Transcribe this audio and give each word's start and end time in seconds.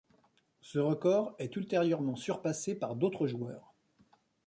Ce 0.61 0.79
record 0.79 1.35
est 1.37 1.55
ultérieurement 1.55 2.15
surpassé 2.15 2.73
par 2.73 2.95
d'autres 2.95 3.27
joueurs. 3.27 3.75